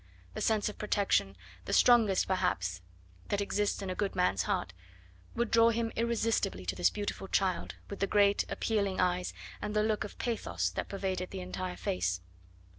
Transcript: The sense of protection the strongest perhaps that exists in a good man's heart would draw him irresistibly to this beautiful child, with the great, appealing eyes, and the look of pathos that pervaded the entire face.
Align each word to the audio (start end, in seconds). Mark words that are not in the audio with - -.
The 0.33 0.41
sense 0.41 0.67
of 0.67 0.79
protection 0.79 1.37
the 1.65 1.73
strongest 1.73 2.25
perhaps 2.27 2.81
that 3.27 3.39
exists 3.39 3.83
in 3.83 3.91
a 3.91 3.93
good 3.93 4.15
man's 4.15 4.41
heart 4.49 4.73
would 5.35 5.51
draw 5.51 5.69
him 5.69 5.91
irresistibly 5.95 6.65
to 6.65 6.75
this 6.75 6.89
beautiful 6.89 7.27
child, 7.27 7.75
with 7.87 7.99
the 7.99 8.07
great, 8.07 8.43
appealing 8.49 8.99
eyes, 8.99 9.31
and 9.61 9.75
the 9.75 9.83
look 9.83 10.03
of 10.03 10.17
pathos 10.17 10.71
that 10.71 10.89
pervaded 10.89 11.29
the 11.29 11.41
entire 11.41 11.77
face. 11.77 12.19